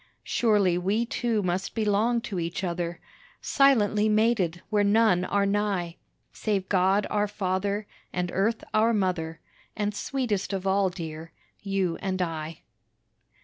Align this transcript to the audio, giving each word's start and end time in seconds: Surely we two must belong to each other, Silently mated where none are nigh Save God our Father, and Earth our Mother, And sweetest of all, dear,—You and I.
Surely 0.23 0.79
we 0.79 1.05
two 1.05 1.43
must 1.43 1.75
belong 1.75 2.21
to 2.21 2.39
each 2.39 2.63
other, 2.63 2.99
Silently 3.39 4.09
mated 4.09 4.63
where 4.71 4.83
none 4.83 5.23
are 5.25 5.45
nigh 5.45 5.95
Save 6.33 6.67
God 6.69 7.05
our 7.11 7.27
Father, 7.27 7.85
and 8.11 8.31
Earth 8.33 8.63
our 8.73 8.95
Mother, 8.95 9.41
And 9.75 9.93
sweetest 9.93 10.53
of 10.53 10.65
all, 10.65 10.89
dear,—You 10.89 11.97
and 11.97 12.19
I. 12.19 12.61